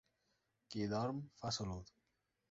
Qui 0.73 0.87
dorm 0.93 1.19
fa 1.43 1.51
salut. 1.59 1.93